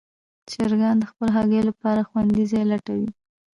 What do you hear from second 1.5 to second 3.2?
لپاره خوندي ځای لټوي.